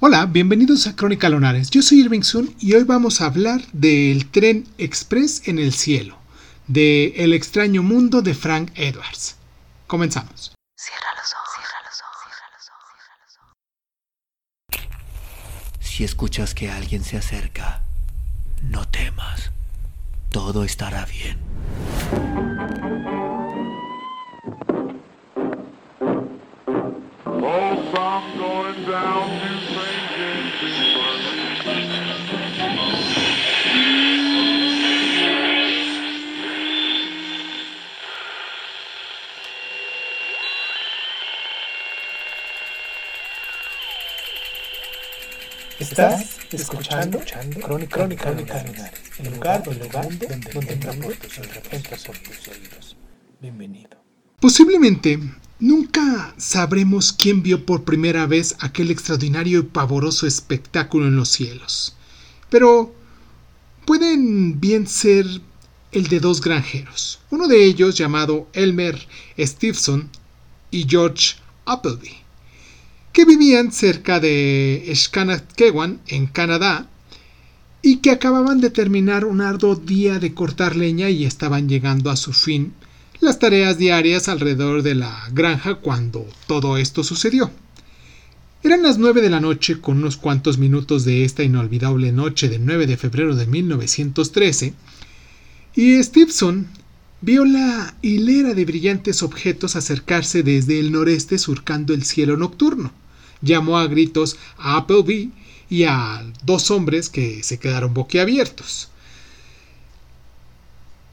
Hola, 0.00 0.26
bienvenidos 0.26 0.86
a 0.86 0.94
Crónica 0.94 1.28
Lonares. 1.28 1.70
Yo 1.70 1.82
soy 1.82 2.02
Irving 2.02 2.22
Sun 2.22 2.54
y 2.60 2.74
hoy 2.74 2.84
vamos 2.84 3.20
a 3.20 3.26
hablar 3.26 3.62
del 3.72 4.30
tren 4.30 4.64
express 4.78 5.48
en 5.48 5.58
el 5.58 5.72
cielo, 5.72 6.16
de 6.68 7.14
El 7.16 7.34
extraño 7.34 7.82
mundo 7.82 8.22
de 8.22 8.32
Frank 8.32 8.70
Edwards. 8.76 9.34
Comenzamos. 9.88 10.54
Cierra 10.76 11.08
los 11.16 11.32
ojos, 11.32 11.48
cierra 11.52 11.80
los 11.84 12.00
ojos, 12.00 12.94
cierra 13.02 13.18
los 13.26 13.38
ojos. 14.78 14.86
Si 15.80 16.04
escuchas 16.04 16.54
que 16.54 16.70
alguien 16.70 17.02
se 17.02 17.16
acerca, 17.16 17.82
no 18.62 18.86
temas. 18.86 19.50
Todo 20.30 20.62
estará 20.62 21.06
bien. 21.06 21.38
Estás 45.98 46.38
escuchando, 46.52 47.18
escuchando 47.18 47.58
Crónica, 47.58 47.96
Crónica, 47.96 48.24
Crónica 48.24 48.92
el 49.18 49.34
lugar, 49.34 49.64
donde, 49.64 49.84
el 49.84 49.92
mundo, 49.92 50.26
donde, 50.28 50.52
donde 50.54 50.72
entra 50.72 51.96
por 52.06 52.16
tus 52.18 52.46
oídos. 52.46 52.96
Bienvenido. 53.40 54.00
Posiblemente 54.38 55.18
nunca 55.58 56.34
sabremos 56.36 57.12
quién 57.12 57.42
vio 57.42 57.66
por 57.66 57.82
primera 57.82 58.26
vez 58.26 58.54
aquel 58.60 58.92
extraordinario 58.92 59.58
y 59.58 59.62
pavoroso 59.64 60.28
espectáculo 60.28 61.08
en 61.08 61.16
los 61.16 61.30
cielos. 61.30 61.96
Pero 62.48 62.94
pueden 63.84 64.60
bien 64.60 64.86
ser 64.86 65.26
el 65.90 66.06
de 66.06 66.20
dos 66.20 66.40
granjeros, 66.40 67.18
uno 67.30 67.48
de 67.48 67.64
ellos 67.64 67.98
llamado 67.98 68.46
Elmer 68.52 69.04
Stevenson 69.36 70.08
y 70.70 70.86
George 70.88 71.34
Appleby 71.64 72.17
que 73.18 73.24
vivían 73.24 73.72
cerca 73.72 74.20
de 74.20 74.92
Skanakkewan, 74.94 75.98
en 76.06 76.28
Canadá, 76.28 76.88
y 77.82 77.96
que 77.96 78.12
acababan 78.12 78.60
de 78.60 78.70
terminar 78.70 79.24
un 79.24 79.40
arduo 79.40 79.74
día 79.74 80.20
de 80.20 80.34
cortar 80.34 80.76
leña 80.76 81.10
y 81.10 81.24
estaban 81.24 81.68
llegando 81.68 82.12
a 82.12 82.16
su 82.16 82.32
fin 82.32 82.74
las 83.18 83.40
tareas 83.40 83.76
diarias 83.76 84.28
alrededor 84.28 84.84
de 84.84 84.94
la 84.94 85.28
granja 85.32 85.74
cuando 85.74 86.28
todo 86.46 86.76
esto 86.76 87.02
sucedió. 87.02 87.50
Eran 88.62 88.84
las 88.84 88.98
nueve 88.98 89.20
de 89.20 89.30
la 89.30 89.40
noche 89.40 89.80
con 89.80 89.96
unos 89.96 90.16
cuantos 90.16 90.58
minutos 90.58 91.04
de 91.04 91.24
esta 91.24 91.42
inolvidable 91.42 92.12
noche 92.12 92.48
del 92.48 92.64
9 92.64 92.86
de 92.86 92.96
febrero 92.96 93.34
de 93.34 93.48
1913, 93.48 94.74
y 95.74 96.00
Stevenson 96.04 96.68
vio 97.20 97.44
la 97.44 97.96
hilera 98.00 98.54
de 98.54 98.64
brillantes 98.64 99.24
objetos 99.24 99.74
acercarse 99.74 100.44
desde 100.44 100.78
el 100.78 100.92
noreste 100.92 101.36
surcando 101.38 101.94
el 101.94 102.04
cielo 102.04 102.36
nocturno 102.36 102.92
llamó 103.40 103.78
a 103.78 103.86
gritos 103.86 104.36
a 104.56 104.76
Appleby 104.76 105.32
y 105.70 105.84
a 105.84 106.24
dos 106.44 106.70
hombres 106.70 107.08
que 107.08 107.42
se 107.42 107.58
quedaron 107.58 107.94
boquiabiertos. 107.94 108.88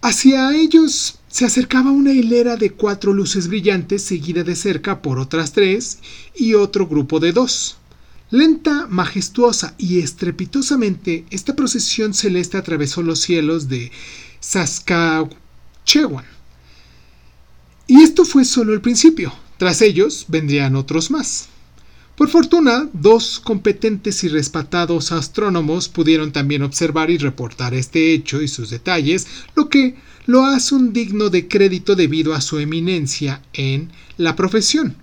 Hacia 0.01 0.55
ellos 0.55 1.17
se 1.29 1.45
acercaba 1.45 1.91
una 1.91 2.11
hilera 2.11 2.57
de 2.57 2.69
cuatro 2.69 3.11
luces 3.11 3.47
brillantes 3.47 4.03
seguida 4.03 4.43
de 4.43 4.55
cerca 4.55 5.01
por 5.01 5.17
otras 5.17 5.51
tres 5.51 5.99
y 6.35 6.53
otro 6.53 6.87
grupo 6.87 7.19
de 7.19 7.31
dos. 7.31 7.77
Lenta, 8.29 8.87
majestuosa 8.87 9.75
y 9.77 9.99
estrepitosamente, 9.99 11.25
esta 11.29 11.55
procesión 11.55 12.13
celeste 12.13 12.57
atravesó 12.57 13.01
los 13.01 13.19
cielos 13.21 13.67
de 13.67 13.91
Saskatchewan. 14.39 16.25
Y 17.87 18.01
esto 18.01 18.25
fue 18.25 18.45
solo 18.45 18.73
el 18.73 18.81
principio. 18.81 19.33
Tras 19.57 19.81
ellos 19.81 20.25
vendrían 20.27 20.75
otros 20.75 21.11
más. 21.11 21.49
Por 22.15 22.29
fortuna, 22.29 22.89
dos 22.93 23.41
competentes 23.41 24.23
y 24.23 24.29
respetados 24.29 25.11
astrónomos 25.11 25.89
pudieron 25.89 26.31
también 26.31 26.63
observar 26.63 27.09
y 27.11 27.17
reportar 27.17 27.73
este 27.73 28.13
hecho 28.13 28.41
y 28.41 28.47
sus 28.47 28.69
detalles, 28.69 29.27
lo 29.53 29.67
que 29.67 29.95
lo 30.25 30.45
hace 30.45 30.75
un 30.75 30.93
digno 30.93 31.29
de 31.29 31.49
crédito 31.49 31.93
debido 31.93 32.33
a 32.33 32.39
su 32.39 32.59
eminencia 32.59 33.41
en 33.51 33.91
la 34.17 34.37
profesión. 34.37 34.95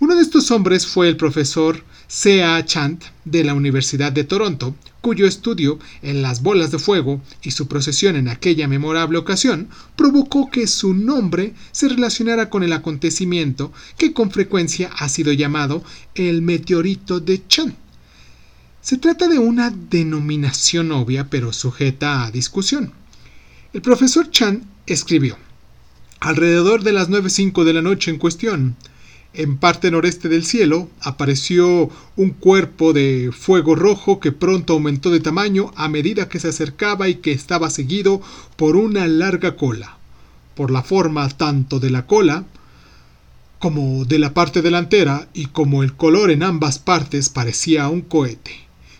Uno 0.00 0.16
de 0.16 0.22
estos 0.22 0.50
hombres 0.50 0.84
fue 0.84 1.08
el 1.08 1.16
profesor 1.16 1.84
C.A. 2.08 2.64
Chant 2.64 3.04
de 3.24 3.44
la 3.44 3.54
Universidad 3.54 4.10
de 4.10 4.24
Toronto, 4.24 4.74
cuyo 5.00 5.26
estudio 5.26 5.78
en 6.02 6.22
las 6.22 6.42
bolas 6.42 6.70
de 6.70 6.78
fuego 6.78 7.20
y 7.42 7.52
su 7.52 7.68
procesión 7.68 8.16
en 8.16 8.28
aquella 8.28 8.68
memorable 8.68 9.18
ocasión 9.18 9.68
provocó 9.96 10.50
que 10.50 10.66
su 10.66 10.94
nombre 10.94 11.54
se 11.72 11.88
relacionara 11.88 12.50
con 12.50 12.62
el 12.62 12.72
acontecimiento 12.72 13.72
que 13.96 14.12
con 14.12 14.30
frecuencia 14.30 14.90
ha 14.98 15.08
sido 15.08 15.32
llamado 15.32 15.82
el 16.14 16.42
meteorito 16.42 17.20
de 17.20 17.46
Chan. 17.46 17.76
Se 18.80 18.98
trata 18.98 19.28
de 19.28 19.38
una 19.38 19.70
denominación 19.70 20.92
obvia 20.92 21.28
pero 21.28 21.52
sujeta 21.52 22.24
a 22.24 22.30
discusión. 22.30 22.92
El 23.72 23.82
profesor 23.82 24.30
Chan 24.30 24.64
escribió 24.86 25.36
Alrededor 26.20 26.82
de 26.82 26.92
las 26.92 27.08
9.05 27.10 27.64
de 27.64 27.72
la 27.72 27.82
noche 27.82 28.10
en 28.10 28.18
cuestión, 28.18 28.76
en 29.38 29.56
parte 29.56 29.92
noreste 29.92 30.28
del 30.28 30.44
cielo 30.44 30.90
apareció 31.00 31.88
un 32.16 32.30
cuerpo 32.30 32.92
de 32.92 33.30
fuego 33.32 33.76
rojo 33.76 34.18
que 34.18 34.32
pronto 34.32 34.72
aumentó 34.72 35.10
de 35.10 35.20
tamaño 35.20 35.70
a 35.76 35.88
medida 35.88 36.28
que 36.28 36.40
se 36.40 36.48
acercaba 36.48 37.08
y 37.08 37.14
que 37.16 37.30
estaba 37.30 37.70
seguido 37.70 38.20
por 38.56 38.74
una 38.74 39.06
larga 39.06 39.54
cola. 39.54 39.96
Por 40.56 40.72
la 40.72 40.82
forma 40.82 41.28
tanto 41.28 41.78
de 41.78 41.90
la 41.90 42.04
cola 42.04 42.46
como 43.60 44.04
de 44.04 44.18
la 44.18 44.34
parte 44.34 44.60
delantera 44.60 45.28
y 45.32 45.46
como 45.46 45.84
el 45.84 45.94
color 45.94 46.32
en 46.32 46.42
ambas 46.42 46.80
partes 46.80 47.28
parecía 47.28 47.88
un 47.88 48.00
cohete. 48.00 48.56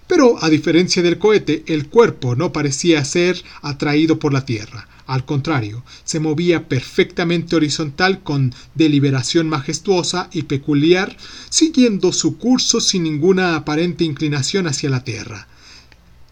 Pero, 0.07 0.43
a 0.43 0.49
diferencia 0.49 1.03
del 1.03 1.19
cohete, 1.19 1.65
el 1.67 1.89
cuerpo 1.89 2.37
no 2.37 2.53
parecía 2.53 3.05
ser 3.05 3.43
atraído 3.61 4.21
por 4.21 4.33
la 4.33 4.45
Tierra, 4.45 4.89
al 5.09 5.25
contrario, 5.25 5.83
se 6.05 6.21
movía 6.21 6.69
perfectamente 6.69 7.57
horizontal 7.57 8.23
con 8.23 8.55
deliberación 8.75 9.49
majestuosa 9.49 10.29
y 10.35 10.43
peculiar, 10.43 11.17
siguiendo 11.49 12.13
su 12.13 12.37
curso 12.37 12.79
sin 12.79 13.05
ninguna 13.05 13.57
aparente 13.57 14.05
inclinación 14.05 14.67
hacia 14.67 14.91
la 14.91 15.05
Tierra. 15.05 15.49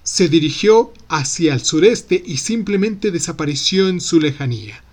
Se 0.03 0.28
dirigió 0.28 0.92
hacia 1.09 1.54
el 1.54 1.65
sureste 1.65 2.22
y 2.25 2.36
simplemente 2.36 3.10
desapareció 3.10 3.88
en 3.88 4.03
su 4.03 4.20
lejanía. 4.20 4.84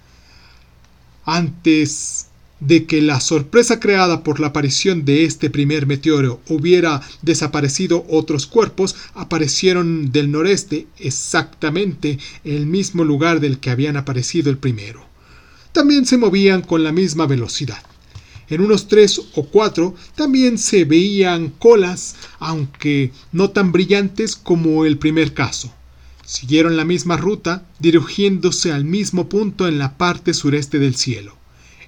Antes 1.25 2.27
de 2.66 2.85
que 2.85 3.01
la 3.01 3.19
sorpresa 3.19 3.79
creada 3.79 4.24
por 4.24 4.40
la 4.40 4.47
aparición 4.47 5.06
de 5.06 5.25
este 5.25 5.50
primer 5.50 5.85
meteoro 5.85 6.41
hubiera 6.47 7.01
desaparecido 7.22 8.06
otros 8.09 8.47
cuerpos, 8.47 8.96
aparecieron 9.13 10.12
del 10.12 10.31
noreste 10.31 10.88
exactamente 10.97 12.19
el 12.44 12.66
mismo 12.66 13.03
lugar 13.03 13.40
del 13.40 13.59
que 13.59 13.69
habían 13.69 13.97
aparecido 13.97 14.50
el 14.50 14.57
primero. 14.57 15.06
También 15.73 16.06
se 16.06 16.18
movían 16.18 16.62
con 16.62 16.84
la 16.84 16.91
misma 16.91 17.28
velocidad. 17.28 17.84
En 18.50 18.62
unos 18.62 18.88
tres 18.88 19.19
o 19.35 19.44
cuatro 19.44 19.96
también 20.16 20.57
se 20.57 20.85
veían 20.85 21.50
colas, 21.50 22.16
aunque 22.40 23.12
no 23.31 23.50
tan 23.50 23.72
brillantes 23.72 24.35
como 24.35 24.85
el 24.85 24.97
primer 24.97 25.34
caso. 25.34 25.73
Siguieron 26.25 26.78
la 26.78 26.85
misma 26.85 27.18
ruta, 27.18 27.66
dirigiéndose 27.79 28.72
al 28.72 28.85
mismo 28.85 29.28
punto 29.28 29.68
en 29.68 29.79
la 29.79 29.97
parte 29.97 30.34
sureste 30.34 30.79
del 30.79 30.96
cielo. 30.96 31.42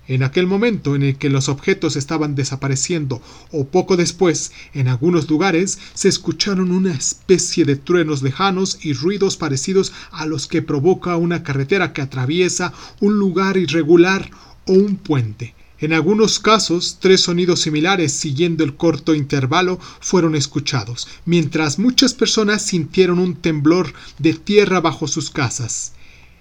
En 0.08 0.22
aquel 0.22 0.46
momento 0.46 0.96
en 0.96 1.02
el 1.02 1.18
que 1.18 1.32
los 1.32 1.50
objetos 1.50 1.96
estaban 1.96 2.36
desapareciendo 2.36 3.22
o 3.52 3.66
poco 3.66 3.98
después, 3.98 4.52
en 4.74 4.88
algunos 4.88 5.28
lugares 5.30 5.80
se 5.96 6.10
escucharon 6.10 6.72
una 6.72 6.94
especie 6.94 7.66
de 7.66 7.76
truenos 7.76 8.22
lejanos 8.22 8.78
y 8.84 8.94
ruidos 8.94 9.36
parecidos 9.36 9.94
a 10.12 10.28
los 10.28 10.48
que 10.48 10.62
provoca 10.62 11.18
una 11.18 11.42
carretera 11.42 11.92
que 11.92 12.04
atraviesa 12.04 12.72
un 13.00 13.18
lugar 13.18 13.58
irregular 13.58 14.30
o 14.68 14.74
un 14.74 14.98
puente. 14.98 15.56
En 15.80 15.92
algunos 15.92 16.40
casos, 16.40 17.00
tres 17.02 17.22
sonidos 17.22 17.62
similares 17.62 18.14
siguiendo 18.14 18.64
el 18.64 18.76
corto 18.76 19.14
intervalo 19.14 19.80
fueron 20.00 20.36
escuchados, 20.36 21.08
mientras 21.26 21.80
muchas 21.80 22.14
personas 22.14 22.62
sintieron 22.62 23.20
un 23.20 23.36
temblor 23.36 23.92
de 24.20 24.34
tierra 24.36 24.80
bajo 24.80 25.08
sus 25.08 25.32
casas. 25.32 25.95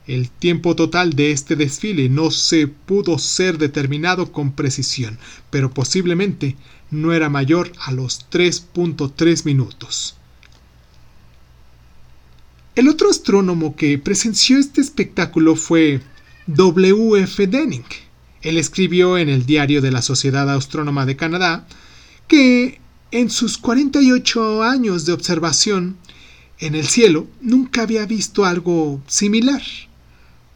El 0.06 0.28
tiempo 0.30 0.76
total 0.76 1.14
de 1.14 1.30
este 1.32 1.56
desfile 1.56 2.10
no 2.10 2.30
se 2.30 2.66
pudo 2.66 3.18
ser 3.18 3.56
determinado 3.56 4.32
con 4.32 4.52
precisión, 4.52 5.18
pero 5.50 5.72
posiblemente 5.72 6.56
no 6.90 7.14
era 7.14 7.30
mayor 7.30 7.72
a 7.78 7.90
los 7.90 8.26
3.3 8.30 9.44
minutos. 9.46 10.16
El 12.74 12.88
otro 12.88 13.08
astrónomo 13.08 13.76
que 13.76 13.98
presenció 13.98 14.58
este 14.58 14.82
espectáculo 14.82 15.56
fue 15.56 16.02
W. 16.48 17.22
F. 17.22 17.46
Denning. 17.46 17.84
Él 18.42 18.58
escribió 18.58 19.16
en 19.16 19.30
el 19.30 19.46
Diario 19.46 19.80
de 19.80 19.90
la 19.90 20.02
Sociedad 20.02 20.50
Astrónoma 20.50 21.06
de 21.06 21.16
Canadá 21.16 21.66
que 22.28 22.80
En 23.10 23.30
sus 23.30 23.58
48 23.58 24.64
años 24.64 25.06
de 25.06 25.12
observación 25.12 25.96
en 26.58 26.74
el 26.74 26.88
cielo, 26.88 27.28
nunca 27.40 27.82
había 27.82 28.06
visto 28.06 28.44
algo 28.44 29.00
similar. 29.06 29.62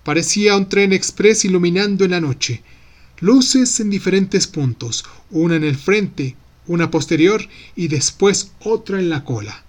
Parecía 0.08 0.56
un 0.56 0.70
tren 0.70 0.94
express 0.94 1.44
iluminando 1.44 2.06
en 2.06 2.12
la 2.12 2.20
noche, 2.22 2.62
luces 3.20 3.78
en 3.78 3.90
diferentes 3.90 4.46
puntos, 4.46 5.04
una 5.30 5.56
en 5.56 5.64
el 5.64 5.76
frente, 5.76 6.34
una 6.66 6.90
posterior 6.90 7.46
y 7.76 7.88
después 7.88 8.52
otra 8.60 9.00
en 9.00 9.10
la 9.10 9.22
cola. 9.22 9.62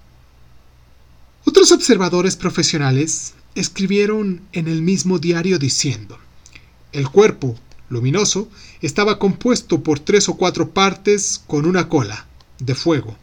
Otros 1.44 1.74
observadores 1.74 2.38
profesionales 2.38 3.34
escribieron 3.54 4.40
en 4.54 4.70
el 4.70 4.82
mismo 4.82 5.20
diario 5.20 5.60
diciendo, 5.60 6.18
el 6.94 7.10
cuerpo, 7.10 7.60
luminoso, 7.90 8.50
estaba 8.80 9.20
compuesto 9.20 9.84
por 9.84 10.00
tres 10.00 10.30
o 10.30 10.38
cuatro 10.38 10.70
partes 10.70 11.44
con 11.48 11.66
una 11.66 11.90
cola 11.90 12.28
de 12.60 12.76
fuego 12.76 13.18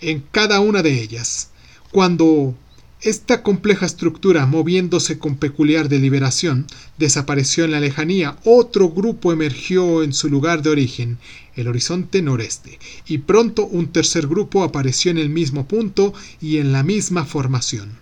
en 0.00 0.20
cada 0.32 0.58
una 0.58 0.82
de 0.82 1.00
ellas. 1.00 1.50
Cuando 1.92 2.56
esta 3.02 3.42
compleja 3.42 3.84
estructura, 3.84 4.46
moviéndose 4.46 5.18
con 5.18 5.36
peculiar 5.36 5.88
deliberación, 5.88 6.66
desapareció 6.98 7.64
en 7.64 7.72
la 7.72 7.80
lejanía, 7.80 8.38
otro 8.44 8.88
grupo 8.88 9.32
emergió 9.32 10.02
en 10.02 10.14
su 10.14 10.30
lugar 10.30 10.62
de 10.62 10.70
origen, 10.70 11.18
el 11.54 11.68
horizonte 11.68 12.22
noreste, 12.22 12.78
y 13.06 13.18
pronto 13.18 13.66
un 13.66 13.88
tercer 13.88 14.26
grupo 14.26 14.64
apareció 14.64 15.10
en 15.10 15.18
el 15.18 15.28
mismo 15.28 15.68
punto 15.68 16.14
y 16.40 16.56
en 16.58 16.72
la 16.72 16.82
misma 16.82 17.24
formación. 17.26 17.98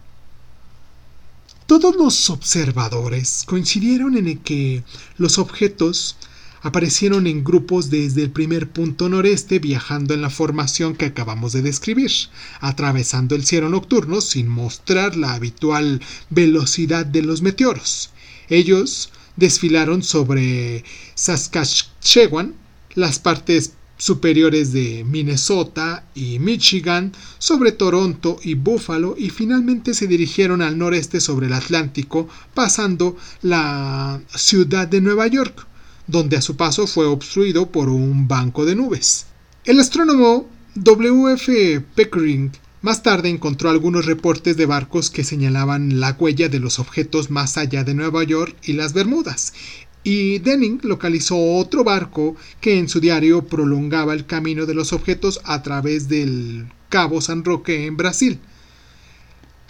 Todos 1.67 1.97
los 1.97 2.31
observadores 2.31 3.43
coincidieron 3.47 4.17
en 4.17 4.39
que 4.39 4.85
los 5.17 5.39
objetos 5.39 6.17
aparecieron 6.65 7.27
en 7.27 7.45
grupos 7.45 7.91
desde 7.91 8.23
el 8.23 8.31
primer 8.31 8.71
punto 8.71 9.11
noreste 9.11 9.59
viajando 9.59 10.15
en 10.15 10.23
la 10.23 10.31
formación 10.31 10.97
que 10.97 11.05
acabamos 11.05 11.53
de 11.53 11.61
describir, 11.61 12.11
atravesando 12.59 13.35
el 13.35 13.45
cielo 13.45 13.69
nocturno 13.69 14.23
sin 14.23 14.49
mostrar 14.49 15.15
la 15.15 15.35
habitual 15.35 16.01
velocidad 16.31 17.05
de 17.05 17.21
los 17.21 17.43
meteoros. 17.43 18.11
Ellos 18.49 19.11
desfilaron 19.37 20.03
sobre 20.03 20.85
Saskatchewan, 21.15 22.55
las 22.95 23.19
partes 23.19 23.75
superiores 23.99 24.73
de 24.73 25.05
Minnesota 25.05 26.07
y 26.15 26.39
Michigan, 26.39 27.13
sobre 27.39 27.73
Toronto 27.73 28.39
y 28.43 28.55
Buffalo 28.55 29.17
y 29.19 29.29
finalmente 29.29 29.93
se 29.93 30.07
dirigieron 30.07 30.63
al 30.63 30.79
noreste 30.79 31.21
sobre 31.21 31.47
el 31.47 31.53
Atlántico, 31.53 32.27
pasando 32.55 33.19
la 33.43 34.23
ciudad 34.35 34.89
de 34.89 35.03
Nueva 35.03 35.27
York 35.27 35.67
donde 36.07 36.37
a 36.37 36.43
su 36.43 36.57
paso 36.57 36.87
fue 36.87 37.07
obstruido 37.07 37.71
por 37.71 37.89
un 37.89 38.29
banco 38.29 38.65
de 38.65 38.75
nubes. 38.75 39.27
El 39.65 39.81
astrónomo 39.81 40.49
W.F. 40.75 41.81
Pickering 41.95 42.53
más 42.83 43.03
tarde 43.03 43.31
encontró 43.31 43.71
algunos 43.71 44.05
reportes 44.05 44.59
de 44.59 44.67
barcos 44.67 45.09
que 45.09 45.25
señalaban 45.25 46.01
la 46.01 46.15
huella 46.19 46.51
de 46.51 46.61
los 46.61 46.79
objetos 46.79 47.31
más 47.31 47.57
allá 47.57 47.83
de 47.83 47.95
Nueva 47.95 48.25
York 48.25 48.55
y 48.63 48.75
las 48.75 48.93
Bermudas, 48.93 49.55
y 50.03 50.39
Denning 50.41 50.81
localizó 50.83 51.57
otro 51.57 51.83
barco 51.83 52.37
que 52.61 52.79
en 52.79 52.91
su 52.91 53.01
diario 53.01 53.47
prolongaba 53.47 54.13
el 54.13 54.27
camino 54.27 54.67
de 54.67 54.75
los 54.75 54.93
objetos 54.93 55.41
a 55.45 55.63
través 55.63 56.09
del 56.09 56.67
Cabo 56.91 57.23
San 57.23 57.43
Roque 57.43 57.87
en 57.87 57.97
Brasil. 57.97 58.39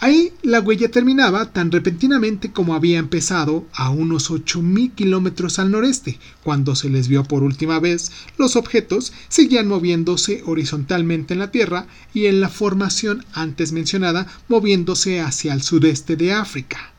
Ahí 0.01 0.33
la 0.43 0.61
huella 0.61 0.91
terminaba 0.91 1.53
tan 1.53 1.71
repentinamente 1.71 2.51
como 2.53 2.75
había 2.75 2.99
empezado, 2.99 3.67
a 3.73 3.91
unos 3.91 4.31
8.000 4.31 4.95
kilómetros 4.95 5.59
al 5.59 5.71
noreste. 5.71 6.19
Cuando 6.43 6.75
se 6.75 6.91
les 6.91 7.09
vio 7.09 7.25
por 7.25 7.43
última 7.43 7.79
vez, 7.79 8.11
los 8.37 8.57
objetos 8.57 9.13
seguían 9.29 9.69
moviéndose 9.69 10.43
horizontalmente 10.47 11.35
en 11.35 11.41
la 11.41 11.51
Tierra 11.51 11.87
y 12.13 12.27
en 12.27 12.41
la 12.41 12.49
formación 12.49 13.25
antes 13.33 13.73
mencionada 13.73 14.27
moviéndose 14.49 15.21
hacia 15.21 15.55
el 15.55 15.63
sudeste 15.63 16.17
de 16.17 16.33
África. 16.33 16.93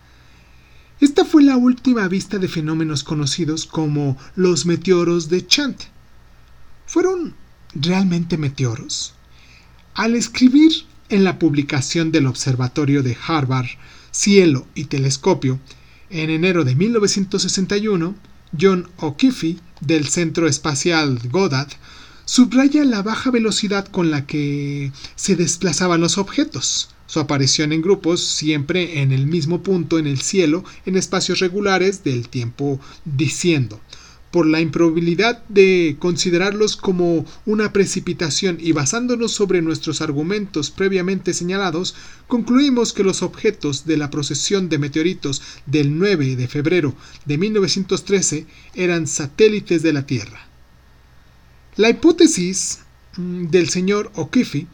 Esta 1.02 1.26
fue 1.26 1.44
la 1.44 1.58
última 1.58 2.08
vista 2.08 2.38
de 2.38 2.48
fenómenos 2.48 3.04
conocidos 3.04 3.66
como 3.66 4.18
los 4.36 4.66
meteoros 4.66 5.28
de 5.28 5.46
Chant. 5.46 5.84
¿Fueron 6.86 7.36
realmente 7.74 8.38
meteoros? 8.38 9.14
Al 9.94 10.16
escribir 10.16 10.72
en 11.10 11.24
la 11.24 11.40
publicación 11.40 12.12
del 12.12 12.28
Observatorio 12.28 13.04
de 13.04 13.18
Harvard, 13.28 13.68
Cielo 14.12 14.66
y 14.76 14.86
Telescopio, 14.86 15.60
en 16.10 16.30
enero 16.30 16.64
de 16.64 16.76
1961, 16.76 18.16
John 18.60 18.88
O'Keefe, 18.98 19.58
del 19.82 20.08
Centro 20.08 20.48
Espacial 20.48 21.20
Goddard, 21.30 21.72
subraya 22.26 22.84
la 22.86 23.04
baja 23.04 23.30
velocidad 23.30 23.88
con 23.88 24.10
la 24.10 24.26
que 24.26 24.92
se 25.16 25.36
desplazaban 25.36 26.02
los 26.02 26.18
objetos, 26.18 26.90
su 27.08 27.20
aparición 27.20 27.72
en 27.72 27.82
grupos 27.82 28.26
siempre 28.26 29.02
en 29.02 29.12
el 29.12 29.28
mismo 29.28 29.62
punto 29.62 30.00
en 30.00 30.08
el 30.08 30.20
cielo 30.20 30.64
en 30.86 30.96
espacios 30.96 31.40
regulares 31.40 32.04
del 32.04 32.30
tiempo 32.30 32.80
diciendo 33.06 33.80
por 34.36 34.48
la 34.48 34.60
improbabilidad 34.60 35.46
de 35.48 35.96
considerarlos 35.98 36.76
como 36.76 37.26
una 37.46 37.72
precipitación 37.72 38.58
y 38.60 38.74
basándonos 38.74 39.32
sobre 39.32 39.62
nuestros 39.62 40.02
argumentos 40.02 40.72
previamente 40.72 41.34
señalados, 41.34 41.96
concluimos 42.28 42.92
que 42.92 43.06
los 43.06 43.24
objetos 43.24 43.86
de 43.86 43.96
la 43.96 44.10
procesión 44.10 44.68
de 44.68 44.78
meteoritos 44.78 45.42
del 45.68 45.98
9 45.98 46.36
de 46.36 46.50
febrero 46.50 46.94
de 47.24 47.38
1913 47.38 48.46
eran 48.74 49.08
satélites 49.08 49.82
de 49.84 49.94
la 49.94 50.06
Tierra. 50.06 50.50
La 51.78 51.90
hipótesis 51.90 52.80
mm, 53.16 53.46
del 53.46 53.70
señor 53.70 54.12
O'Keefe 54.16 54.68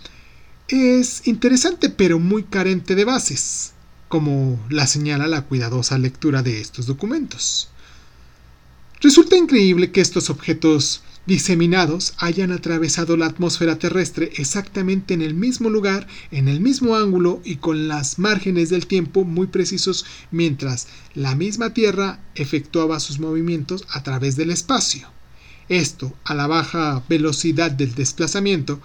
es 0.69 1.28
interesante 1.28 1.92
pero 1.92 2.18
muy 2.18 2.46
carente 2.46 2.96
de 2.96 3.06
bases, 3.06 3.74
como 4.08 4.60
la 4.72 4.88
señala 4.88 5.28
la 5.28 5.44
cuidadosa 5.44 6.00
lectura 6.00 6.42
de 6.42 6.62
estos 6.62 6.88
documentos. 6.88 7.68
Resulta 9.01 9.36
increíble 9.36 9.92
que 9.92 10.00
estos 10.00 10.30
objetos 10.30 11.01
diseminados 11.25 12.13
hayan 12.18 12.51
atravesado 12.51 13.18
la 13.18 13.25
atmósfera 13.25 13.80
terrestre 13.80 14.31
exactamente 14.36 15.15
en 15.15 15.24
el 15.24 15.33
mismo 15.33 15.71
lugar, 15.71 16.06
en 16.30 16.48
el 16.48 16.59
mismo 16.59 16.95
ángulo 16.95 17.42
y 17.44 17.56
con 17.56 17.88
las 17.88 18.19
márgenes 18.19 18.69
del 18.69 18.86
tiempo 18.86 19.24
muy 19.24 19.48
precisos 19.48 20.06
mientras 20.30 20.88
la 21.15 21.33
misma 21.33 21.74
Tierra 21.74 22.19
efectuaba 22.36 23.00
sus 23.00 23.18
movimientos 23.18 23.86
a 23.89 24.03
través 24.03 24.36
del 24.36 24.51
espacio. 24.51 25.07
Esto, 25.68 26.13
a 26.24 26.36
la 26.36 26.45
baja 26.45 27.03
velocidad 27.09 27.71
del 27.71 27.95
desplazamiento, 27.95 28.81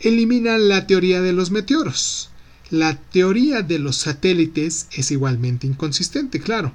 elimina 0.00 0.56
la 0.56 0.86
teoría 0.86 1.20
de 1.20 1.34
los 1.34 1.50
meteoros. 1.50 2.30
La 2.70 2.96
teoría 2.96 3.60
de 3.60 3.78
los 3.78 3.96
satélites 3.96 4.86
es 4.92 5.10
igualmente 5.10 5.66
inconsistente, 5.66 6.40
claro. 6.40 6.72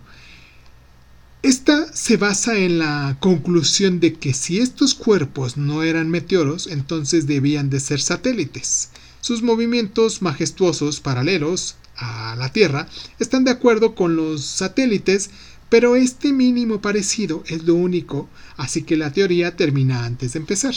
Esta 1.42 1.94
se 1.94 2.18
basa 2.18 2.58
en 2.58 2.80
la 2.80 3.16
conclusión 3.22 4.02
de 4.02 4.14
que 4.14 4.34
si 4.34 4.60
estos 4.60 4.94
cuerpos 4.94 5.56
no 5.56 5.84
eran 5.84 6.10
meteoros, 6.10 6.68
entonces 6.68 7.28
debían 7.28 7.70
de 7.70 7.80
ser 7.80 8.02
satélites. 8.02 8.90
Sus 9.22 9.42
movimientos 9.42 10.22
majestuosos 10.22 11.00
paralelos 11.00 11.78
a 11.96 12.36
la 12.38 12.52
Tierra 12.52 12.90
están 13.20 13.46
de 13.46 13.52
acuerdo 13.52 13.96
con 13.96 14.18
los 14.18 14.44
satélites, 14.44 15.30
pero 15.70 15.96
este 15.96 16.34
mínimo 16.34 16.82
parecido 16.82 17.44
es 17.48 17.64
lo 17.64 17.76
único, 17.76 18.28
así 18.58 18.84
que 18.84 18.98
la 18.98 19.14
teoría 19.14 19.56
termina 19.56 20.04
antes 20.04 20.34
de 20.34 20.40
empezar. 20.40 20.76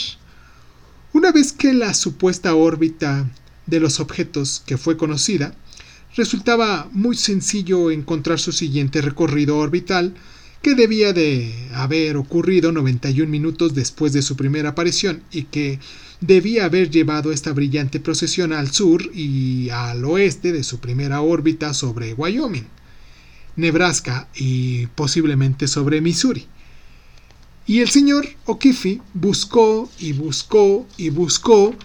Una 1.11 1.33
vez 1.33 1.51
que 1.51 1.73
la 1.73 1.93
supuesta 1.93 2.55
órbita 2.55 3.29
de 3.65 3.81
los 3.81 3.99
objetos 3.99 4.63
que 4.65 4.77
fue 4.77 4.95
conocida, 4.95 5.55
resultaba 6.15 6.87
muy 6.93 7.17
sencillo 7.17 7.91
encontrar 7.91 8.39
su 8.39 8.53
siguiente 8.53 9.01
recorrido 9.01 9.57
orbital, 9.57 10.15
que 10.63 10.75
debía 10.75 11.11
de 11.11 11.53
haber 11.73 12.15
ocurrido 12.15 12.71
91 12.71 13.29
minutos 13.29 13.75
después 13.75 14.13
de 14.13 14.21
su 14.21 14.37
primera 14.37 14.69
aparición 14.69 15.21
y 15.29 15.43
que 15.43 15.77
debía 16.21 16.63
haber 16.63 16.89
llevado 16.89 17.33
esta 17.33 17.51
brillante 17.51 17.99
procesión 17.99 18.53
al 18.53 18.71
sur 18.71 19.11
y 19.13 19.69
al 19.71 20.05
oeste 20.05 20.53
de 20.53 20.63
su 20.63 20.79
primera 20.79 21.19
órbita 21.19 21.73
sobre 21.73 22.13
Wyoming, 22.13 22.65
Nebraska 23.57 24.29
y 24.35 24.87
posiblemente 24.87 25.67
sobre 25.67 25.99
Missouri. 25.99 26.47
Y 27.67 27.81
el 27.81 27.89
señor 27.89 28.25
O'Keefe 28.45 29.01
buscó 29.13 29.91
y 29.99 30.13
buscó 30.13 30.87
y 30.95 31.09
buscó 31.09 31.75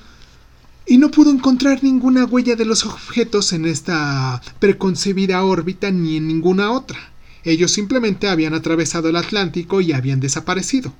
y 0.87 0.99
no 0.99 1.11
pudo 1.11 1.33
encontrar 1.33 1.83
ninguna 1.83 2.27
huella 2.27 2.55
de 2.55 2.65
los 2.65 2.87
objetos 2.87 3.53
en 3.53 3.67
esta 3.67 4.41
preconcebida 4.61 5.43
órbita 5.43 5.91
ni 5.91 6.17
en 6.17 6.29
ninguna 6.29 6.71
otra. 6.71 7.18
Ellos 7.49 7.73
simplemente 7.73 8.28
habían 8.28 8.52
atravesado 8.52 9.09
el 9.09 9.17
Atlántico 9.17 9.81
y 9.81 9.93
habían 9.93 10.21
desaparecido. 10.21 10.93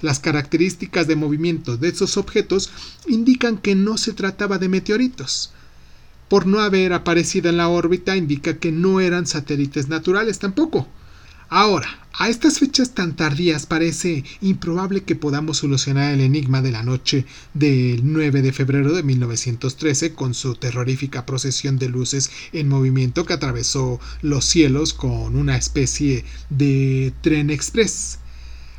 Las 0.00 0.18
características 0.18 1.06
de 1.06 1.14
movimiento 1.14 1.76
de 1.76 1.88
esos 1.90 2.16
objetos 2.16 2.70
indican 3.06 3.58
que 3.58 3.74
no 3.74 3.98
se 3.98 4.14
trataba 4.14 4.56
de 4.56 4.70
meteoritos. 4.70 5.52
Por 6.30 6.46
no 6.46 6.60
haber 6.60 6.94
aparecido 6.94 7.50
en 7.50 7.58
la 7.58 7.68
órbita 7.68 8.16
indica 8.16 8.56
que 8.56 8.72
no 8.72 9.00
eran 9.00 9.26
satélites 9.26 9.88
naturales 9.88 10.38
tampoco. 10.38 10.88
Ahora, 11.52 11.88
a 12.12 12.28
estas 12.28 12.60
fechas 12.60 12.94
tan 12.94 13.16
tardías 13.16 13.66
parece 13.66 14.22
improbable 14.40 15.02
que 15.02 15.16
podamos 15.16 15.58
solucionar 15.58 16.14
el 16.14 16.20
enigma 16.20 16.62
de 16.62 16.70
la 16.70 16.84
noche 16.84 17.26
del 17.54 18.02
9 18.04 18.42
de 18.42 18.52
febrero 18.52 18.92
de 18.92 19.02
1913 19.02 20.14
con 20.14 20.34
su 20.34 20.54
terrorífica 20.54 21.26
procesión 21.26 21.76
de 21.76 21.88
luces 21.88 22.30
en 22.52 22.68
movimiento 22.68 23.26
que 23.26 23.32
atravesó 23.32 23.98
los 24.22 24.44
cielos 24.44 24.94
con 24.94 25.34
una 25.34 25.56
especie 25.56 26.24
de 26.50 27.12
tren 27.20 27.50
express. 27.50 28.20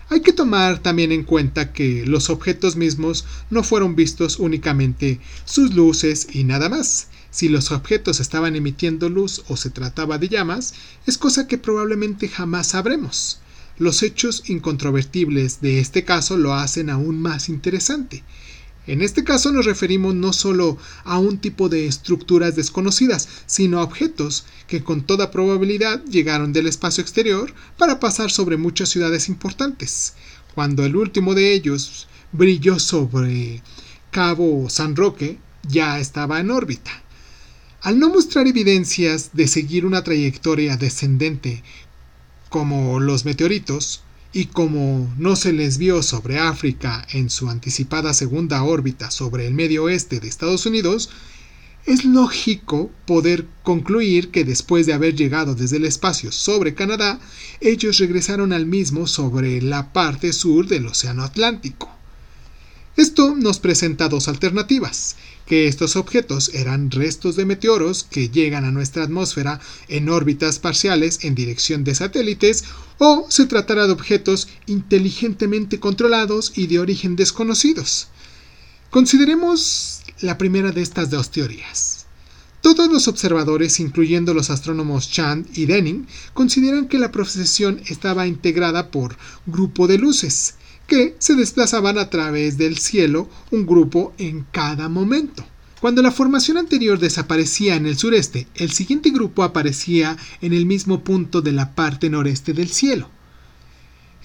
Hay 0.08 0.22
que 0.22 0.32
tomar 0.32 0.80
también 0.80 1.12
en 1.12 1.24
cuenta 1.24 1.74
que 1.74 2.06
los 2.06 2.30
objetos 2.30 2.78
mismos 2.78 3.26
no 3.50 3.64
fueron 3.64 3.98
vistos 3.98 4.40
únicamente 4.40 5.20
sus 5.44 5.74
luces 5.74 6.26
y 6.32 6.46
nada 6.46 6.70
más. 6.70 7.10
Si 7.32 7.48
los 7.48 7.72
objetos 7.72 8.20
estaban 8.20 8.58
emitiendo 8.58 9.10
luz 9.10 9.44
o 9.48 9.56
se 9.56 9.70
trataba 9.70 10.18
de 10.18 10.28
llamas, 10.28 10.74
es 11.08 11.18
cosa 11.18 11.48
que 11.48 11.58
probablemente 11.58 12.28
jamás 12.28 12.68
sabremos. 12.68 13.40
Los 13.78 14.04
hechos 14.04 14.44
incontrovertibles 14.50 15.62
de 15.62 15.80
este 15.80 16.04
caso 16.04 16.36
lo 16.38 16.54
hacen 16.54 16.90
aún 16.90 17.22
más 17.22 17.48
interesante. 17.48 18.24
En 18.86 19.02
este 19.02 19.24
caso 19.24 19.52
nos 19.52 19.66
referimos 19.66 20.14
no 20.14 20.34
solo 20.34 20.78
a 21.06 21.20
un 21.20 21.38
tipo 21.38 21.70
de 21.70 21.88
estructuras 21.88 22.56
desconocidas, 22.56 23.30
sino 23.46 23.80
a 23.80 23.84
objetos 23.84 24.46
que 24.68 24.84
con 24.84 25.04
toda 25.04 25.32
probabilidad 25.32 26.04
llegaron 26.06 26.52
del 26.52 26.68
espacio 26.68 27.02
exterior 27.02 27.54
para 27.78 28.00
pasar 28.00 28.30
sobre 28.30 28.58
muchas 28.58 28.90
ciudades 28.90 29.30
importantes. 29.30 30.16
Cuando 30.54 30.84
el 30.84 30.98
último 30.98 31.34
de 31.34 31.54
ellos 31.54 32.08
brilló 32.34 32.78
sobre 32.78 33.62
Cabo 34.10 34.70
San 34.70 34.96
Roque, 34.96 35.40
ya 35.68 36.00
estaba 36.00 36.40
en 36.40 36.52
órbita. 36.52 37.01
Al 37.82 37.98
no 37.98 38.10
mostrar 38.10 38.48
evidencias 38.48 39.32
de 39.34 39.48
seguir 39.48 39.88
una 39.88 40.04
trayectoria 40.04 40.78
descendente 40.78 41.64
como 42.50 43.00
los 43.00 43.26
meteoritos, 43.26 44.04
y 44.34 44.46
como 44.46 45.14
no 45.18 45.36
se 45.36 45.52
les 45.52 45.78
vio 45.78 46.04
sobre 46.04 46.40
África 46.40 47.06
en 47.12 47.30
su 47.30 47.50
anticipada 47.50 48.14
segunda 48.14 48.64
órbita 48.64 49.12
sobre 49.12 49.48
el 49.48 49.54
medio 49.54 49.86
oeste 49.86 50.20
de 50.20 50.28
Estados 50.28 50.66
Unidos, 50.66 51.10
es 51.86 52.06
lógico 52.06 52.92
poder 53.06 53.48
concluir 53.64 54.30
que 54.30 54.46
después 54.46 54.86
de 54.86 54.94
haber 54.94 55.16
llegado 55.16 55.56
desde 55.56 55.78
el 55.78 55.86
espacio 55.86 56.32
sobre 56.32 56.76
Canadá, 56.76 57.20
ellos 57.60 57.98
regresaron 57.98 58.54
al 58.54 58.68
mismo 58.68 59.08
sobre 59.08 59.62
la 59.62 59.92
parte 59.92 60.32
sur 60.32 60.68
del 60.68 60.86
Océano 60.86 61.24
Atlántico. 61.24 61.91
Esto 62.98 63.36
nos 63.36 63.60
presenta 63.60 64.10
dos 64.10 64.28
alternativas 64.28 65.16
que 65.46 65.68
estos 65.68 65.96
objetos 65.96 66.52
eran 66.54 66.92
restos 66.92 67.36
de 67.36 67.46
meteoros 67.46 68.04
que 68.04 68.30
llegan 68.30 68.64
a 68.64 68.72
nuestra 68.72 69.04
atmósfera 69.04 69.60
en 69.88 70.10
órbitas 70.10 70.60
parciales 70.60 71.24
en 71.24 71.36
dirección 71.36 71.84
de 71.84 71.96
satélites 71.96 72.64
o 73.00 73.26
se 73.30 73.48
tratará 73.48 73.86
de 73.86 73.94
objetos 73.94 74.48
inteligentemente 74.66 75.80
controlados 75.80 76.54
y 76.56 76.68
de 76.68 76.80
origen 76.80 77.16
desconocidos. 77.16 78.08
Consideremos 78.90 80.02
la 80.22 80.38
primera 80.38 80.72
de 80.72 80.82
estas 80.82 81.10
dos 81.10 81.32
teorías. 81.32 82.06
Todos 82.62 82.92
los 82.92 83.08
observadores, 83.08 83.80
incluyendo 83.80 84.34
los 84.34 84.52
astrónomos 84.52 85.10
Chand 85.10 85.48
y 85.58 85.66
Denning, 85.66 86.08
consideran 86.34 86.88
que 86.88 87.00
la 87.00 87.12
procesión 87.12 87.82
estaba 87.88 88.28
integrada 88.28 88.92
por 88.92 89.18
grupo 89.48 89.88
de 89.88 89.98
luces, 89.98 90.56
que 90.92 91.16
se 91.20 91.36
desplazaban 91.36 91.98
a 91.98 92.10
través 92.10 92.58
del 92.58 92.78
cielo 92.78 93.30
un 93.50 93.66
grupo 93.66 94.14
en 94.18 94.46
cada 94.52 94.90
momento. 94.90 95.46
Cuando 95.80 96.02
la 96.02 96.12
formación 96.12 96.58
anterior 96.58 97.00
desaparecía 97.00 97.78
en 97.78 97.86
el 97.86 97.98
sureste, 97.98 98.48
el 98.56 98.74
siguiente 98.74 99.10
grupo 99.10 99.44
aparecía 99.44 100.18
en 100.42 100.52
el 100.52 100.66
mismo 100.66 101.02
punto 101.02 101.42
de 101.42 101.54
la 101.54 101.76
parte 101.76 102.10
noreste 102.10 102.52
del 102.52 102.68
cielo. 102.68 103.10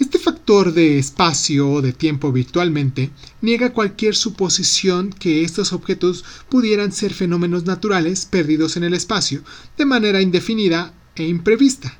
Este 0.00 0.18
factor 0.18 0.74
de 0.74 0.98
espacio 0.98 1.70
o 1.70 1.82
de 1.82 1.92
tiempo 1.92 2.32
virtualmente 2.32 3.12
niega 3.42 3.72
cualquier 3.72 4.16
suposición 4.16 5.10
que 5.10 5.44
estos 5.44 5.72
objetos 5.72 6.24
pudieran 6.48 6.90
ser 6.90 7.14
fenómenos 7.14 7.64
naturales 7.64 8.26
perdidos 8.26 8.76
en 8.76 8.82
el 8.82 8.94
espacio 8.94 9.44
de 9.78 9.84
manera 9.84 10.20
indefinida 10.20 10.92
e 11.14 11.28
imprevista. 11.28 11.96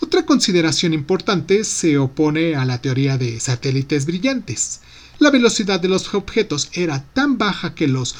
Otra 0.00 0.24
consideración 0.24 0.94
importante 0.94 1.62
se 1.64 1.98
opone 1.98 2.56
a 2.56 2.64
la 2.64 2.80
teoría 2.80 3.18
de 3.18 3.38
satélites 3.38 4.06
brillantes. 4.06 4.80
La 5.18 5.30
velocidad 5.30 5.78
de 5.78 5.88
los 5.88 6.14
objetos 6.14 6.70
era 6.72 7.04
tan 7.12 7.36
baja 7.36 7.74
que 7.74 7.86
los 7.86 8.16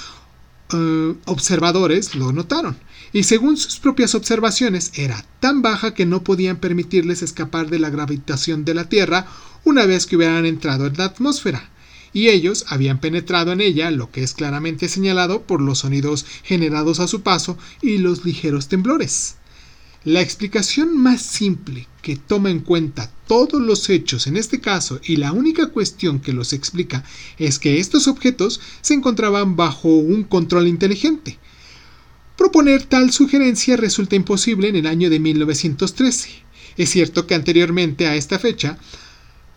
eh, 0.73 1.15
observadores 1.25 2.15
lo 2.15 2.33
notaron, 2.33 2.77
y 3.15 3.23
según 3.23 3.57
sus 3.57 3.79
propias 3.79 4.15
observaciones 4.15 4.93
era 4.95 5.25
tan 5.41 5.63
baja 5.63 5.95
que 5.95 6.05
no 6.05 6.23
podían 6.23 6.59
permitirles 6.59 7.23
escapar 7.23 7.71
de 7.71 7.79
la 7.79 7.89
gravitación 7.89 8.65
de 8.67 8.75
la 8.75 8.89
Tierra 8.89 9.27
una 9.65 9.87
vez 9.87 10.07
que 10.07 10.17
hubieran 10.17 10.45
entrado 10.45 10.87
en 10.87 10.99
la 10.99 11.07
atmósfera 11.07 11.71
y 12.13 12.29
ellos 12.29 12.65
habían 12.69 12.99
penetrado 12.99 13.53
en 13.53 13.61
ella, 13.61 13.91
lo 13.91 14.11
que 14.11 14.23
es 14.23 14.35
claramente 14.35 14.89
señalado 14.89 15.43
por 15.43 15.61
los 15.61 15.79
sonidos 15.81 16.27
generados 16.43 17.01
a 17.01 17.09
su 17.09 17.23
paso 17.23 17.57
y 17.81 17.99
los 17.99 18.25
ligeros 18.25 18.69
temblores. 18.69 19.37
La 20.05 20.23
explicación 20.23 20.97
más 20.97 21.21
simple 21.21 21.87
que 22.01 22.17
toma 22.17 22.49
en 22.49 22.61
cuenta 22.61 23.13
todos 23.27 23.61
los 23.61 23.91
hechos 23.91 24.27
en 24.27 24.39
este 24.39 24.59
caso 24.59 24.99
y 25.05 25.17
la 25.17 25.33
única 25.33 25.67
cuestión 25.67 26.21
que 26.21 26.33
los 26.33 26.55
explica 26.55 27.05
es 27.37 27.59
que 27.59 27.79
estos 27.79 28.09
objetos 28.09 28.63
se 28.81 28.95
encontraban 28.95 29.57
bajo 29.57 29.89
un 29.91 30.23
control 30.23 30.69
inteligente. 30.69 31.39
Proponer 32.39 32.85
tal 32.85 33.13
sugerencia 33.13 33.77
resulta 33.77 34.17
imposible 34.17 34.69
en 34.69 34.77
el 34.77 34.87
año 34.87 35.11
de 35.11 35.21
1913. 35.21 36.31
Es 36.79 36.89
cierto 36.89 37.27
que 37.27 37.35
anteriormente 37.35 38.07
a 38.07 38.17
esta 38.17 38.39
fecha 38.39 38.79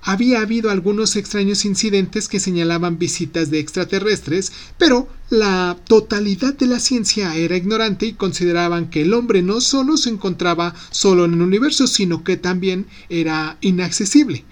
había 0.05 0.41
habido 0.41 0.69
algunos 0.69 1.15
extraños 1.15 1.63
incidentes 1.63 2.27
que 2.27 2.41
señalaban 2.41 3.00
visitas 3.00 3.50
de 3.50 3.60
extraterrestres, 3.60 4.51
pero 4.77 5.07
la 5.29 5.77
totalidad 5.88 6.53
de 6.53 6.67
la 6.67 6.79
ciencia 6.79 7.36
era 7.36 7.55
ignorante 7.55 8.05
y 8.05 8.13
consideraban 8.13 8.89
que 8.89 9.03
el 9.03 9.13
hombre 9.13 9.41
no 9.41 9.62
solo 9.62 9.95
se 9.95 10.10
encontraba 10.10 10.75
solo 10.91 11.24
en 11.25 11.33
el 11.36 11.41
universo, 11.41 11.88
sino 11.88 12.24
que 12.24 12.36
también 12.36 12.86
era 13.10 13.57
inaccesible. 13.62 14.43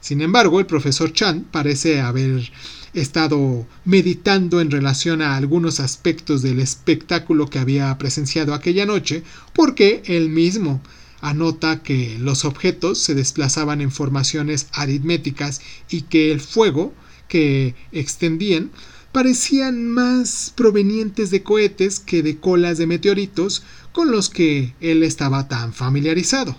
Sin 0.00 0.20
embargo, 0.20 0.60
el 0.60 0.66
profesor 0.66 1.12
Chan 1.12 1.46
parece 1.50 2.00
haber 2.00 2.50
estado 2.92 3.66
meditando 3.84 4.60
en 4.60 4.70
relación 4.70 5.22
a 5.22 5.36
algunos 5.36 5.80
aspectos 5.80 6.42
del 6.42 6.60
espectáculo 6.60 7.48
que 7.48 7.58
había 7.58 7.96
presenciado 7.98 8.52
aquella 8.52 8.86
noche, 8.86 9.22
porque 9.54 10.02
él 10.04 10.28
mismo 10.28 10.80
anota 11.20 11.82
que 11.82 12.16
los 12.18 12.44
objetos 12.44 12.98
se 12.98 13.14
desplazaban 13.14 13.80
en 13.80 13.90
formaciones 13.90 14.68
aritméticas 14.72 15.60
y 15.90 16.02
que 16.02 16.32
el 16.32 16.40
fuego 16.40 16.92
que 17.28 17.74
extendían 17.92 18.70
parecían 19.12 19.88
más 19.88 20.52
provenientes 20.54 21.30
de 21.30 21.42
cohetes 21.42 21.98
que 21.98 22.22
de 22.22 22.38
colas 22.38 22.78
de 22.78 22.86
meteoritos 22.86 23.62
con 23.92 24.10
los 24.10 24.28
que 24.28 24.74
él 24.80 25.02
estaba 25.02 25.48
tan 25.48 25.72
familiarizado. 25.72 26.56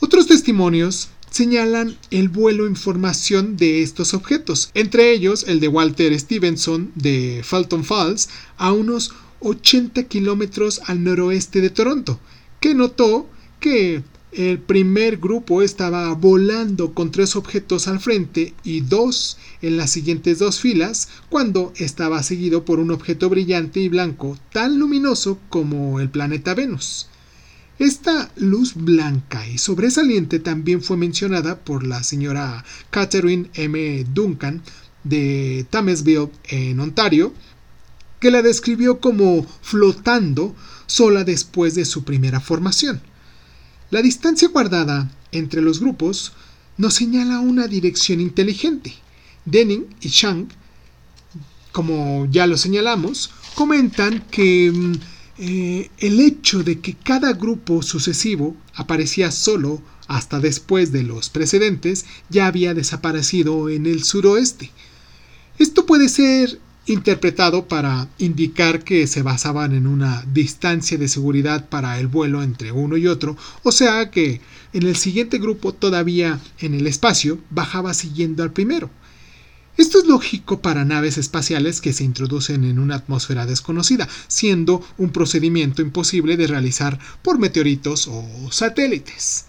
Otros 0.00 0.26
testimonios 0.26 1.10
señalan 1.30 1.96
el 2.10 2.28
vuelo 2.28 2.66
en 2.66 2.76
formación 2.76 3.56
de 3.56 3.82
estos 3.82 4.14
objetos, 4.14 4.70
entre 4.74 5.12
ellos 5.12 5.44
el 5.46 5.60
de 5.60 5.68
Walter 5.68 6.18
Stevenson 6.18 6.90
de 6.94 7.42
Fulton 7.44 7.84
Falls 7.84 8.28
a 8.56 8.72
unos 8.72 9.12
80 9.40 10.04
kilómetros 10.04 10.80
al 10.86 11.04
noroeste 11.04 11.60
de 11.60 11.70
Toronto, 11.70 12.20
que 12.60 12.74
notó 12.74 13.28
que 13.60 14.02
el 14.32 14.58
primer 14.58 15.18
grupo 15.18 15.60
estaba 15.60 16.12
volando 16.14 16.94
con 16.94 17.10
tres 17.10 17.34
objetos 17.34 17.88
al 17.88 18.00
frente 18.00 18.54
y 18.62 18.80
dos 18.80 19.38
en 19.60 19.76
las 19.76 19.90
siguientes 19.90 20.38
dos 20.38 20.60
filas, 20.60 21.08
cuando 21.28 21.72
estaba 21.76 22.22
seguido 22.22 22.64
por 22.64 22.78
un 22.78 22.90
objeto 22.90 23.28
brillante 23.28 23.80
y 23.80 23.88
blanco 23.88 24.38
tan 24.52 24.78
luminoso 24.78 25.38
como 25.48 26.00
el 26.00 26.10
planeta 26.10 26.54
Venus. 26.54 27.08
Esta 27.80 28.30
luz 28.36 28.74
blanca 28.74 29.48
y 29.48 29.58
sobresaliente 29.58 30.38
también 30.38 30.82
fue 30.82 30.96
mencionada 30.96 31.58
por 31.58 31.86
la 31.86 32.02
señora 32.02 32.64
Catherine 32.90 33.48
M. 33.54 34.04
Duncan 34.12 34.62
de 35.02 35.66
Thamesville 35.70 36.30
en 36.48 36.78
Ontario, 36.78 37.32
que 38.20 38.30
la 38.30 38.42
describió 38.42 39.00
como 39.00 39.46
flotando 39.62 40.54
sola 40.86 41.24
después 41.24 41.74
de 41.74 41.86
su 41.86 42.04
primera 42.04 42.38
formación. 42.38 43.00
La 43.90 44.02
distancia 44.02 44.48
guardada 44.48 45.10
entre 45.32 45.62
los 45.62 45.80
grupos 45.80 46.32
nos 46.76 46.94
señala 46.94 47.40
una 47.40 47.66
dirección 47.66 48.20
inteligente. 48.20 48.94
Denning 49.44 49.86
y 50.00 50.10
Chang, 50.10 50.48
como 51.72 52.26
ya 52.30 52.46
lo 52.46 52.56
señalamos, 52.56 53.30
comentan 53.54 54.20
que 54.30 54.70
mm, 54.72 54.92
eh, 55.38 55.90
el 55.98 56.20
hecho 56.20 56.62
de 56.62 56.80
que 56.80 56.94
cada 56.94 57.32
grupo 57.32 57.82
sucesivo 57.82 58.56
aparecía 58.74 59.30
solo 59.30 59.82
hasta 60.06 60.38
después 60.38 60.92
de 60.92 61.02
los 61.02 61.28
precedentes 61.28 62.04
ya 62.28 62.46
había 62.46 62.74
desaparecido 62.74 63.68
en 63.68 63.86
el 63.86 64.04
suroeste. 64.04 64.70
Esto 65.58 65.84
puede 65.84 66.08
ser 66.08 66.60
interpretado 66.86 67.68
para 67.68 68.08
indicar 68.18 68.82
que 68.82 69.06
se 69.06 69.22
basaban 69.22 69.74
en 69.74 69.86
una 69.86 70.24
distancia 70.32 70.98
de 70.98 71.08
seguridad 71.08 71.68
para 71.68 71.98
el 72.00 72.06
vuelo 72.06 72.42
entre 72.42 72.72
uno 72.72 72.96
y 72.96 73.06
otro, 73.06 73.36
o 73.62 73.72
sea 73.72 74.10
que 74.10 74.40
en 74.72 74.84
el 74.84 74.96
siguiente 74.96 75.38
grupo 75.38 75.72
todavía 75.72 76.40
en 76.58 76.74
el 76.74 76.86
espacio 76.86 77.38
bajaba 77.50 77.94
siguiendo 77.94 78.42
al 78.42 78.52
primero. 78.52 78.90
Esto 79.76 79.98
es 79.98 80.06
lógico 80.06 80.60
para 80.60 80.84
naves 80.84 81.16
espaciales 81.16 81.80
que 81.80 81.92
se 81.92 82.04
introducen 82.04 82.64
en 82.64 82.78
una 82.78 82.96
atmósfera 82.96 83.46
desconocida, 83.46 84.08
siendo 84.28 84.84
un 84.98 85.10
procedimiento 85.10 85.80
imposible 85.80 86.36
de 86.36 86.46
realizar 86.46 86.98
por 87.22 87.38
meteoritos 87.38 88.06
o 88.06 88.52
satélites. 88.52 89.46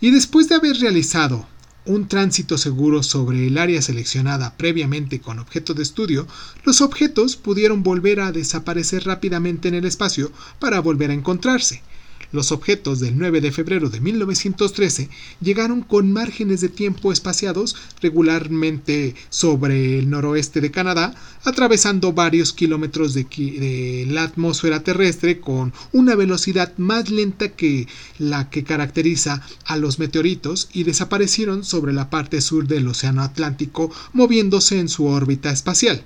Y 0.00 0.10
después 0.10 0.48
de 0.48 0.56
haber 0.56 0.76
realizado 0.78 1.46
un 1.88 2.06
tránsito 2.06 2.58
seguro 2.58 3.02
sobre 3.02 3.46
el 3.46 3.56
área 3.56 3.80
seleccionada 3.80 4.54
previamente 4.58 5.20
con 5.20 5.38
objeto 5.38 5.72
de 5.72 5.82
estudio, 5.82 6.26
los 6.64 6.82
objetos 6.82 7.36
pudieron 7.36 7.82
volver 7.82 8.20
a 8.20 8.30
desaparecer 8.30 9.04
rápidamente 9.04 9.68
en 9.68 9.74
el 9.74 9.86
espacio 9.86 10.30
para 10.58 10.80
volver 10.80 11.10
a 11.10 11.14
encontrarse. 11.14 11.82
Los 12.30 12.52
objetos 12.52 13.00
del 13.00 13.16
9 13.16 13.40
de 13.40 13.52
febrero 13.52 13.88
de 13.88 14.00
1913 14.00 15.08
llegaron 15.40 15.80
con 15.80 16.12
márgenes 16.12 16.60
de 16.60 16.68
tiempo 16.68 17.10
espaciados 17.10 17.74
regularmente 18.02 19.14
sobre 19.30 19.98
el 19.98 20.10
noroeste 20.10 20.60
de 20.60 20.70
Canadá, 20.70 21.14
atravesando 21.44 22.12
varios 22.12 22.52
kilómetros 22.52 23.14
de, 23.14 24.06
la 24.10 24.24
atmósfera 24.24 24.82
terrestre 24.82 25.40
con 25.40 25.72
una 25.92 26.14
velocidad 26.16 26.76
más 26.76 27.08
lenta 27.08 27.48
que 27.48 27.88
la 28.18 28.50
que 28.50 28.62
caracteriza 28.62 29.42
a 29.64 29.78
los 29.78 29.98
meteoritos 29.98 30.68
y 30.74 30.84
desaparecieron 30.84 31.64
sobre 31.64 31.94
la 31.94 32.10
parte 32.10 32.42
sur 32.42 32.66
del 32.66 32.88
Océano 32.88 33.22
Atlántico 33.22 33.90
moviéndose 34.12 34.78
en 34.78 34.90
su 34.90 35.06
órbita 35.06 35.50
espacial. 35.50 36.04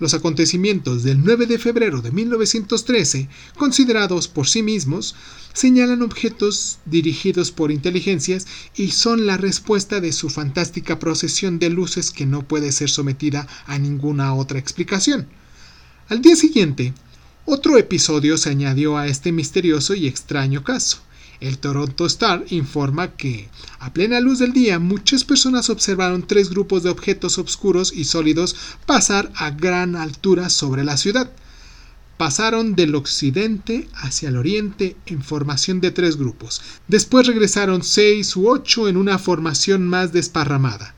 Los 0.00 0.12
acontecimientos 0.12 1.04
del 1.04 1.22
9 1.22 1.46
de 1.46 1.58
febrero 1.58 2.02
de 2.02 2.10
1913, 2.10 3.28
considerados 3.56 4.26
por 4.26 4.48
sí 4.48 4.62
mismos, 4.62 5.14
señalan 5.52 6.02
objetos 6.02 6.78
dirigidos 6.84 7.52
por 7.52 7.70
inteligencias 7.70 8.46
y 8.74 8.90
son 8.90 9.24
la 9.24 9.36
respuesta 9.36 10.00
de 10.00 10.12
su 10.12 10.30
fantástica 10.30 10.98
procesión 10.98 11.60
de 11.60 11.70
luces 11.70 12.10
que 12.10 12.26
no 12.26 12.42
puede 12.42 12.72
ser 12.72 12.90
sometida 12.90 13.46
a 13.66 13.78
ninguna 13.78 14.34
otra 14.34 14.58
explicación. 14.58 15.28
Al 16.08 16.22
día 16.22 16.34
siguiente, 16.34 16.92
otro 17.44 17.78
episodio 17.78 18.36
se 18.36 18.50
añadió 18.50 18.96
a 18.96 19.06
este 19.06 19.30
misterioso 19.30 19.94
y 19.94 20.08
extraño 20.08 20.64
caso. 20.64 20.98
El 21.44 21.58
Toronto 21.58 22.06
Star 22.06 22.42
informa 22.48 23.16
que, 23.16 23.50
a 23.78 23.92
plena 23.92 24.18
luz 24.18 24.38
del 24.38 24.54
día, 24.54 24.78
muchas 24.78 25.24
personas 25.24 25.68
observaron 25.68 26.26
tres 26.26 26.48
grupos 26.48 26.82
de 26.82 26.88
objetos 26.88 27.36
oscuros 27.36 27.92
y 27.94 28.04
sólidos 28.04 28.56
pasar 28.86 29.30
a 29.36 29.50
gran 29.50 29.94
altura 29.94 30.48
sobre 30.48 30.84
la 30.84 30.96
ciudad. 30.96 31.30
Pasaron 32.16 32.74
del 32.74 32.94
occidente 32.94 33.88
hacia 33.94 34.30
el 34.30 34.38
oriente 34.38 34.96
en 35.04 35.22
formación 35.22 35.82
de 35.82 35.90
tres 35.90 36.16
grupos. 36.16 36.62
Después 36.88 37.26
regresaron 37.26 37.82
seis 37.82 38.34
u 38.36 38.48
ocho 38.48 38.88
en 38.88 38.96
una 38.96 39.18
formación 39.18 39.86
más 39.86 40.14
desparramada. 40.14 40.94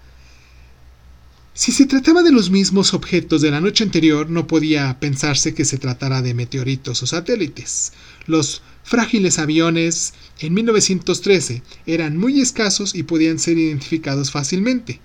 Si 1.55 1.73
se 1.73 1.87
trataba 1.87 2.23
de 2.23 2.31
los 2.31 2.51
mismos 2.51 2.95
objetos 2.95 3.41
de 3.41 3.51
la 3.51 3.61
noche 3.61 3.83
anterior, 3.83 4.31
no 4.31 4.47
podía 4.47 5.01
pensarse 5.01 5.55
que 5.55 5.65
se 5.65 5.79
tratara 5.79 6.23
de 6.23 6.35
meteoritos 6.35 7.03
o 7.03 7.07
satélites. 7.07 7.95
Los 8.27 8.63
frágiles 8.87 9.41
aviones 9.41 10.15
en 10.39 10.55
1913 10.55 11.63
eran 11.87 12.17
muy 12.17 12.41
escasos 12.41 12.95
y 12.95 13.03
podían 13.03 13.41
ser 13.41 13.59
identificados 13.59 14.31
fácilmente. 14.31 15.01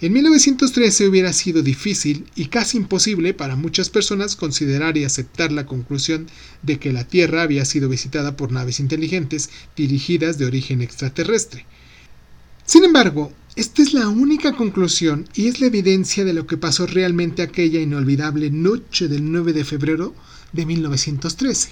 En 0.00 0.12
1913 0.12 1.08
hubiera 1.08 1.32
sido 1.32 1.62
difícil 1.62 2.26
y 2.36 2.46
casi 2.46 2.76
imposible 2.76 3.32
para 3.32 3.56
muchas 3.56 3.88
personas 3.88 4.36
considerar 4.36 4.98
y 4.98 5.04
aceptar 5.04 5.50
la 5.50 5.64
conclusión 5.64 6.26
de 6.62 6.78
que 6.78 6.92
la 6.92 7.04
Tierra 7.04 7.42
había 7.42 7.64
sido 7.64 7.88
visitada 7.88 8.36
por 8.36 8.52
naves 8.52 8.78
inteligentes 8.78 9.48
dirigidas 9.74 10.36
de 10.38 10.44
origen 10.44 10.82
extraterrestre. 10.82 11.64
Sin 12.66 12.84
embargo, 12.84 13.32
esta 13.56 13.82
es 13.82 13.94
la 13.94 14.08
única 14.08 14.54
conclusión 14.54 15.26
y 15.34 15.48
es 15.48 15.60
la 15.60 15.66
evidencia 15.68 16.24
de 16.24 16.34
lo 16.34 16.46
que 16.46 16.58
pasó 16.58 16.86
realmente 16.86 17.40
aquella 17.40 17.80
inolvidable 17.80 18.50
noche 18.50 19.08
del 19.08 19.32
9 19.32 19.54
de 19.54 19.64
febrero 19.64 20.14
de 20.52 20.66
1913. 20.66 21.70